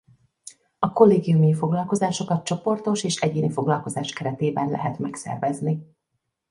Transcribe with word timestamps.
A 0.79 0.93
kollégiumi 0.93 1.53
foglalkozásokat 1.53 2.45
csoportos 2.45 3.03
és 3.03 3.15
egyéni 3.21 3.49
foglalkozás 3.51 4.13
keretében 4.13 4.69
lehet 4.69 4.99
megszervezni. 4.99 5.95